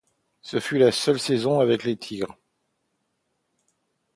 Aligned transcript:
Ce 0.41 0.59
fut 0.59 0.79
sa 0.79 0.91
seule 0.91 1.19
saison 1.19 1.59
avec 1.59 1.83
les 1.83 1.95
Tigers. 1.95 2.35